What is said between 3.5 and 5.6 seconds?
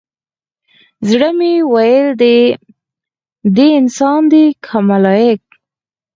دى انسان دى كه ملايك؟